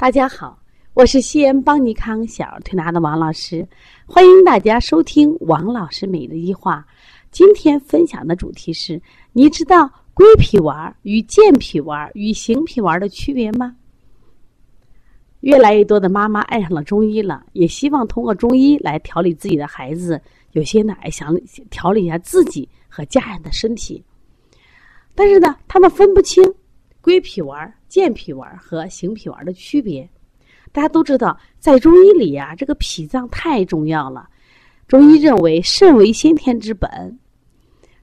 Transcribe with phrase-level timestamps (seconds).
[0.00, 0.58] 大家好，
[0.94, 3.68] 我是西安邦尼康小儿推拿的王老师，
[4.06, 6.82] 欢迎大家收听王老师每日一话。
[7.30, 8.98] 今天分享的主题是：
[9.34, 13.76] 你知道归脾丸与健脾丸与行脾丸的区别吗？
[15.40, 20.18] 越来越多的妈妈爱上了中医了，也希望通过中医来调理自己的孩子。
[20.52, 21.36] 有些呢，还想
[21.68, 24.02] 调理一下自己和家人的身体，
[25.14, 26.42] 但是呢，他们分不清
[27.00, 27.72] 归脾丸。
[27.88, 30.08] 健脾丸和行脾丸的区别，
[30.70, 34.28] 大家都知道，在中医里呀，这个脾脏太重要了。
[34.86, 37.18] 中医认为，肾为先天之本，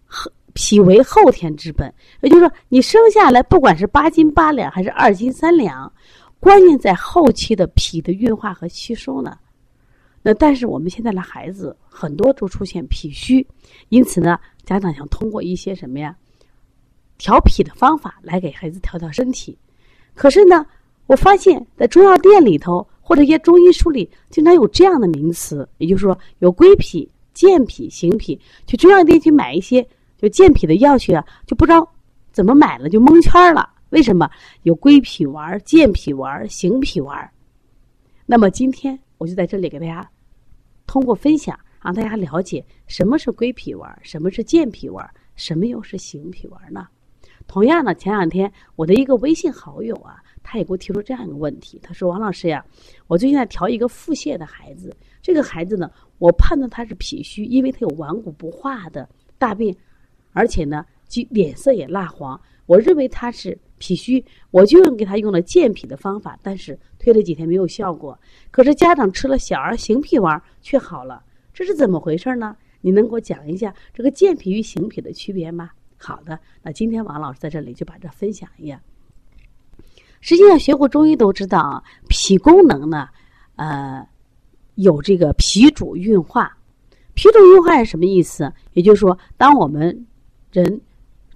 [0.06, 1.94] 后脾为后天之本。
[2.20, 5.90] 也就是说，你生下来不管是八斤八两还是二斤三两，
[6.38, 9.38] 关键在后期的脾的运化和吸收呢。
[10.22, 13.48] 那但是我们现在的孩子很多都出现脾虚，
[13.88, 16.14] 因此呢，家长想通过一些什么呀，
[17.18, 19.58] 调脾的方法来给孩子调调身体。
[20.14, 20.66] 可是呢，
[21.06, 28.40] 我发现，在中药店里头或者一些中医书里，经常有这样的名词，也就是说，有归脾、健脾、行脾。
[28.66, 31.88] 去中药店去买一些就健脾的药去啊，就不知道
[32.32, 33.70] 怎么买了，就蒙圈了。
[33.92, 34.30] 为什么
[34.64, 37.30] 有归脾丸、健脾丸、行脾丸？
[38.26, 40.10] 那么今天我就在这里给大家
[40.86, 46.86] 通过分享，让大家了解什么是归脾丸，什么是健脾丸，什么又是行脾丸呢？
[47.48, 51.80] 同样呢，前两天我的一个微信好友啊，他也给我提出这样一个问题。
[51.82, 52.64] 他说：“王老师呀，
[53.08, 59.74] 我最近在调一个腹泻的孩子，这个孩子呢，我判断他是脾虚，因为他有顽固不化的大便，
[60.34, 62.40] 而且呢，就脸色也蜡黄。
[62.66, 68.20] 我认为他是脾虚，我就用给他用了健脾的方法，但是推了几天没有效果。
[68.52, 72.58] 可是家长吃了小儿行脾丸却好了，这是怎么回事呢？
[72.82, 78.80] 你能给我讲一下这个健脾与行脾的区别吗？”好的，那今天王老师在这里就把这分享一下。
[80.22, 83.08] 实际上，学过中医都知道啊，脾功能呢，
[83.56, 84.08] 呃，
[84.76, 86.56] 有这个脾主运化。
[87.14, 88.52] 脾主运化是什么意思？
[88.74, 90.06] 也就是说，当我们
[90.52, 90.80] 人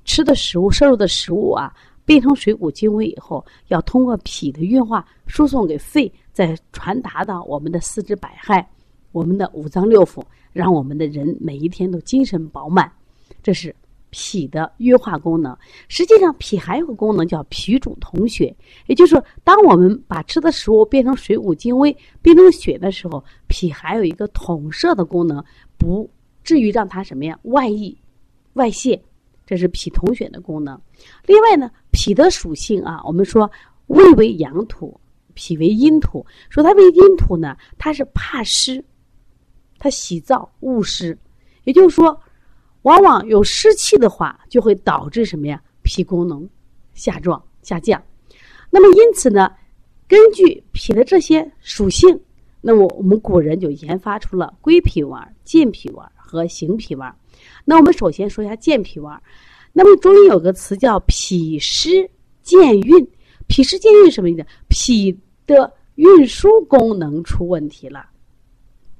[0.06, 1.74] 吃的食物、摄入的食物啊，
[2.06, 8.64] 变成水谷精微以后，要通过脾的运化输送给肺，再传达到我们的四肢百骸、
[9.12, 10.24] 我们的五脏六腑，
[10.54, 12.92] 让我们的人每一天都精神饱满。
[13.42, 13.76] 这是。
[14.12, 15.58] 脾的运化功能，
[15.88, 18.54] 实际上脾还有个功能叫脾主统血，
[18.88, 25.44] 也就是说，当我们把吃的食物变成水谷精微、变成血的时候，脾还有一个统摄的功能，
[25.78, 26.08] 不
[26.44, 27.98] 至于让它什么呀外溢、
[28.54, 29.02] 外泄，
[29.46, 30.80] 这是脾统血的功能。
[31.26, 33.50] 另外呢，脾的属性啊，我们说
[33.88, 35.00] 胃为阳土，
[35.34, 38.84] 脾为阴土，说它为阴土呢，它是怕湿，
[39.80, 41.18] 它喜燥恶湿，
[41.64, 42.22] 也就是说。
[42.84, 45.62] 往往有湿气的话，就会导致什么呀？
[45.84, 46.48] 脾功能
[46.94, 48.02] 下降下降。
[48.70, 49.52] 那么因此呢，
[50.08, 52.20] 根据脾的这些属性，
[52.62, 57.14] 那么我们古人就研发出了归脾丸、健脾丸和行脾丸。
[57.66, 59.22] 那我们首先说一下健脾丸。
[59.74, 62.10] 那么中医有个词叫脾湿
[62.44, 63.08] 健运，
[63.48, 64.46] 脾湿健运什么意思？
[64.68, 68.06] 脾的运输功能出问题了。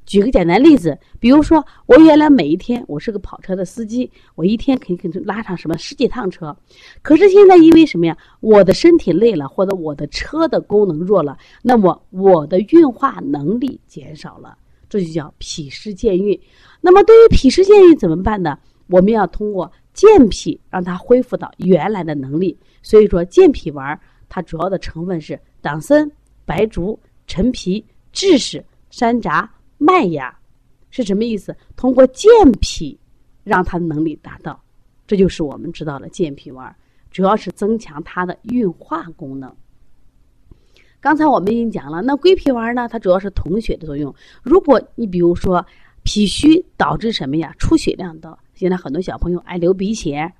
[0.06, 6.56] 举个简单例子，比如说我原来每一天我是个跑车的司机，我一天肯定拉上什么十几趟车，
[7.02, 8.18] 可是现在因为什么呀？
[8.40, 14.58] 我的身体累了，或者我的车的功能弱了，那么我的运化能力减少了，
[14.90, 16.38] 这就叫脾湿健运。
[16.82, 18.58] 那么对于脾湿健运怎么办呢？
[18.88, 22.58] 我们要通过健脾让它恢复到原来的能力。
[22.82, 23.98] 所以说健脾丸
[24.28, 26.12] 它主要的成分是党参、
[26.44, 29.48] 白术、陈皮、枳实、山楂。
[29.84, 30.38] 麦芽
[30.92, 31.56] 是什么意思？
[31.76, 33.00] 通过健脾，
[33.44, 34.62] 让它能力达到，
[35.08, 36.74] 这就是我们知道的健脾丸，
[37.10, 39.52] 主要是增强它的运化功能。
[41.00, 42.88] 刚才我们已经讲了，那归脾丸呢？
[42.88, 44.14] 它主要是统血的作用。
[44.44, 45.66] 如果你比如说
[46.04, 47.52] 脾虚导致什么呀？
[47.58, 50.32] 出血量大，现在很多小朋友爱流鼻血，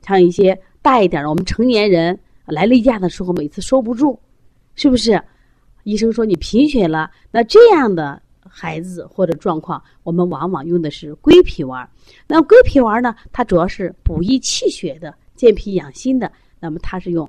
[0.00, 4.18] 像一些大一点的我们成年人来例假的时候，每次收不住，
[4.74, 5.22] 是不是？
[5.82, 8.22] 医生说你贫血了，那这样的。
[8.48, 11.88] 孩子或者状况，我们往往用的是归脾丸。
[12.26, 13.14] 那归脾丸呢？
[13.32, 16.30] 它主要是补益气血的、健脾养心的。
[16.58, 17.28] 那么它是用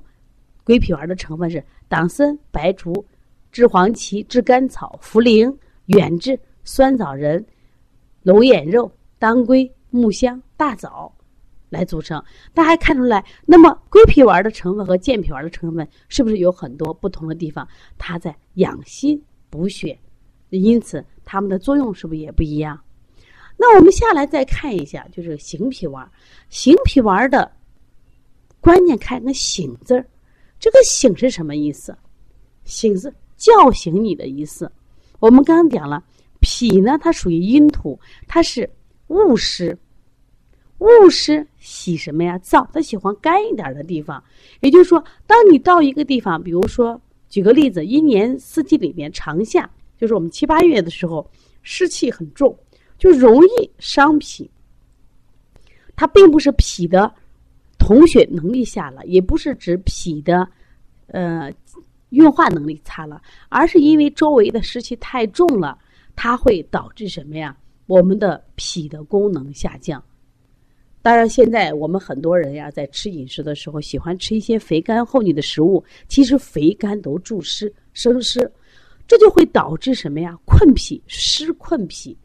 [0.63, 3.05] 归脾丸的成分是党参、白术、
[3.51, 5.55] 炙黄芪、炙甘草、茯苓、
[5.87, 7.45] 远志、酸枣仁、
[8.23, 11.13] 龙眼肉、当归、木香、大枣
[11.69, 12.23] 来组成。
[12.53, 17.67] 大家看出来，那么归脾丸的成分和健脾丸的成分是不是有很多不同的地方？
[17.97, 19.97] 它在养心补血。
[20.57, 22.80] 因此，它们的作用是不是也不一样？
[23.57, 26.09] 那我们下来再看一下，就是行脾丸。
[26.50, 27.51] 行脾丸的
[28.59, 30.06] 关键看那“醒”字儿，
[30.59, 31.95] 这个“醒”是什么意思？
[32.63, 34.71] 醒是叫醒你的意思。
[35.19, 36.03] 我们刚刚讲了，
[36.39, 38.69] 脾呢，它属于阴土，它是
[39.07, 39.77] 雾湿，
[40.80, 42.38] 雾湿喜什么呀？
[42.39, 44.24] 燥，它喜欢干一点的地方。
[44.62, 47.00] 也就是说，当你到一个地方，比如说，
[47.30, 49.69] 举个例子，一年四季里面长夏，
[50.01, 51.30] 就是我们七八月的时候，
[51.62, 52.57] 湿气很重，
[52.98, 54.50] 就容易伤脾。
[55.95, 57.13] 它并不是脾的
[57.77, 60.48] 统血能力下了，也不是指脾的
[61.06, 61.53] 呃
[62.09, 65.77] 运化能力差了，而是因为周围的湿气太重了，
[66.15, 67.56] 它会导致什么呀？
[67.86, 70.03] 我们的脾的功能下降。
[71.03, 78.51] 当然，现在我们很多人呀，在吃饮食的时候喜欢吃一些肥甘厚腻的食物，其实肥甘都助湿生湿，
[79.07, 80.38] 这就会导致什么呀？
[80.45, 82.18] 困脾湿困脾，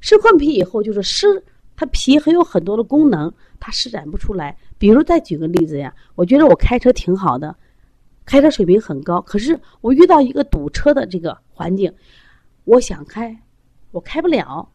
[0.00, 1.42] 湿困脾以后就是湿。
[1.78, 3.30] 它脾还有很多的功能，
[3.60, 4.56] 它施展不出来。
[4.78, 7.54] 比如再举个例子呀，我觉得我开车挺好的，
[8.24, 9.20] 开车水平很高。
[9.20, 11.92] 可是我遇到一个堵车的这个环境，
[12.64, 13.38] 我想开，
[13.90, 14.66] 我开不了。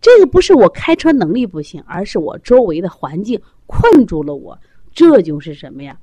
[0.00, 4.56] 这个不是我开车能力不行，而是我周围的环境困住了我。
[4.92, 5.98] 这就是什么呀？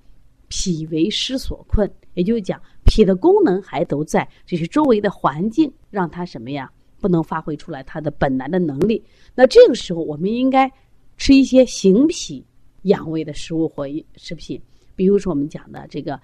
[0.50, 6.70] 脾为湿所困，也就是讲脾的功能还都在，只是周围的环境让它什么呀？
[7.00, 9.02] 不能发挥出来它的本来的能力，
[9.34, 10.70] 那这个时候我们应该
[11.16, 12.46] 吃一些行脾
[12.82, 13.88] 养胃的食物或
[14.18, 14.62] 食品，
[14.98, 16.20] 比如说我们讲的这个，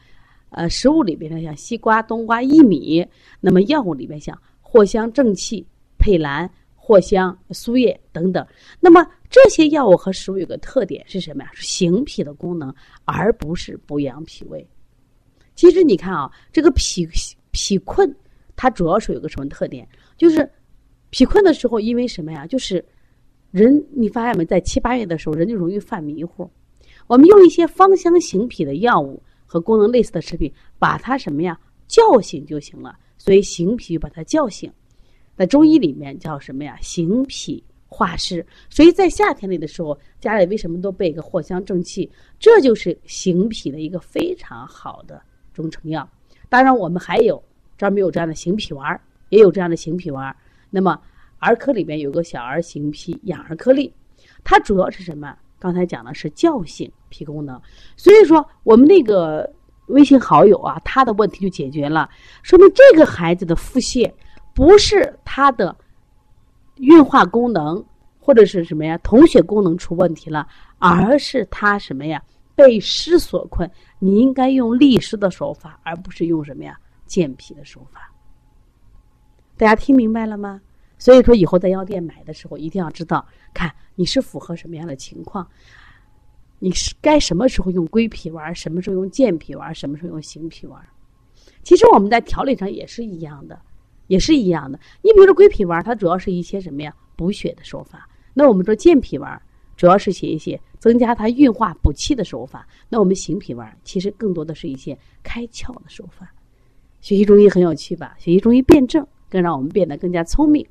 [0.50, 3.08] 呃，食物里边的像西瓜、冬瓜、薏米，
[3.40, 5.66] 那么药物里边像藿香正气、
[5.98, 8.46] 佩兰、藿香、苏叶等等。
[8.82, 11.50] 那么这些药物和食物有个特点是什么呀？
[11.54, 12.76] 是行脾的功能，
[13.06, 14.68] 而不是补养脾胃。
[15.56, 17.08] 其实你看啊，这个脾
[17.52, 18.14] 脾困，
[18.56, 19.88] 它主要是有个什么特点？
[20.18, 20.50] 就是。
[21.12, 22.46] 脾困的时候，因为什么呀？
[22.46, 22.84] 就是
[23.52, 26.50] 人，你发现没，在七八月的时候，人就容易犯迷糊。
[27.08, 32.98] 我们用一些芳香行脾的药物和功能类似的食品，把它什么呀叫醒就行了。
[33.18, 34.70] 所以行脾把它叫醒，
[35.38, 36.78] 在中医里面叫什么呀？
[36.82, 38.46] 行脾化湿。
[38.70, 42.12] 所以在夏天里的时候，家里为什么都备一个藿香正气？
[42.38, 45.22] 这就是行脾的一个非常好的
[45.56, 46.08] 中成药。
[46.50, 47.42] 当然，我们还有
[47.78, 50.36] 专门有这样的行脾丸，也有这样的行脾丸。
[50.70, 51.00] 那么
[51.40, 53.92] 儿科里面有个小儿行脾养儿颗粒，
[54.44, 55.36] 它主要是什么？
[55.58, 57.60] 刚才讲的是叫醒脾功能，
[57.96, 59.52] 所以说我们那个
[59.88, 62.08] 微信好友啊，他的问题就解决了，
[62.44, 64.12] 说明这个孩子的腹泻
[64.54, 65.76] 不是他的
[66.76, 67.84] 运化功能
[68.20, 70.46] 或者是什么呀，统血功能出问题了，
[70.78, 72.22] 而是他什么呀
[72.56, 73.70] 被湿所困。
[74.00, 78.12] 你应该用利湿的手法，而不是用什么呀健脾的手法。
[79.58, 80.62] 大家听明白了吗？
[80.98, 85.46] 所以说以后在药店买的时候，一定要知道，看你是符合什么样的情况，
[86.60, 90.82] 你是该什么时候用归脾丸，什么时候用健脾丸，什么时候用行脾丸。
[91.64, 93.60] 其实我们在调理上也是一样的，
[94.08, 94.80] 也是一样的。
[95.02, 96.96] 你比如说归脾丸，它主要是一些什么呀？
[97.18, 98.10] 补血的手法。
[98.34, 99.42] 那我们说健脾丸，
[99.76, 102.68] 主要是写一些增加它运化补气的手法。
[102.90, 106.34] 那我们行脾丸，其实更多的是一些开窍的手法。
[107.02, 108.16] 学习中医很有趣吧？
[108.18, 109.06] 学习中医辩证。
[109.28, 110.66] 更让我们变得更加聪明，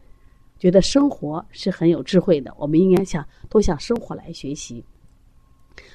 [0.58, 2.54] 觉得生活是很有智慧的。
[2.56, 4.82] 我们应该向多向生活来学习。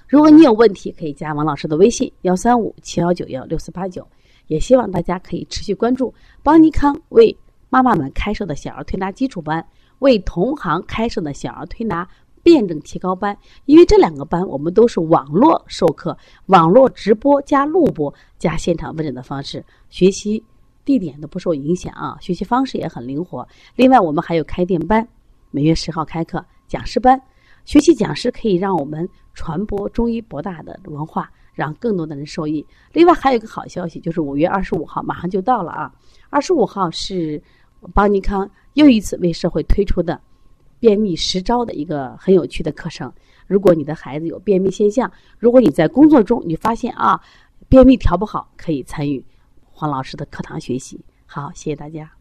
[0.07, 4.05] 如果你有问题，可以加王老师的微信：幺三五七幺九幺六四八九。
[4.47, 6.13] 也希望大家可以持续关注
[6.43, 7.35] 邦尼康为
[7.69, 9.65] 妈妈们开设的小儿推拿基础班，
[9.99, 12.07] 为同行开设的小儿推拿
[12.43, 13.37] 辩证提高班。
[13.65, 16.17] 因为这两个班我们都是网络授课、
[16.47, 20.43] 网络直播加录播加现场问诊的方式学习。
[20.85, 23.47] 地点都不受影响啊，学习方式也很灵活。
[23.75, 25.07] 另外，我们还有开店班，
[25.51, 27.21] 每月十号开课讲师班，
[27.63, 32.65] 学习讲师可以让我们传播中医博大的文化，让更多的人受益。
[32.93, 35.93] 另外，还有一个好消息，就是五月二十五号马上就到了啊！
[36.31, 37.39] 二十五号是
[37.93, 40.19] 邦尼康又一次为社会推出的
[40.79, 43.11] 便秘实招的一个很有趣的课程。
[43.47, 47.19] 如果你的孩子有便秘现象，如果你在工作中你发现啊
[47.67, 49.23] 便秘调不好，可以参与。
[49.71, 52.18] 黄老师的课堂学习，好，谢谢大家。